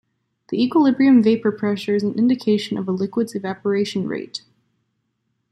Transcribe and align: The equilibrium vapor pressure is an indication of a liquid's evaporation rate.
The 0.49 0.59
equilibrium 0.59 1.21
vapor 1.21 1.51
pressure 1.51 1.93
is 1.93 2.01
an 2.01 2.17
indication 2.17 2.75
of 2.79 2.87
a 2.87 2.91
liquid's 2.91 3.35
evaporation 3.35 4.07
rate. 4.07 4.41